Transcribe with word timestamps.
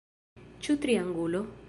Ĉu 0.67 0.77
triangulo? 0.87 1.47